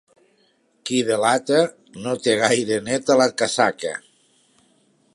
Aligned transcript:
Qui 0.89 1.01
delata 1.09 1.59
no 2.07 2.15
té 2.25 2.35
gaire 2.41 2.81
neta 2.89 3.19
la 3.23 3.31
casaca. 3.43 3.97